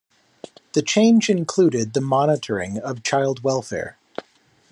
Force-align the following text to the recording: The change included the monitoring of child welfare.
The 0.73 0.81
change 0.81 1.29
included 1.29 1.93
the 1.93 2.01
monitoring 2.01 2.79
of 2.79 3.03
child 3.03 3.43
welfare. 3.43 3.99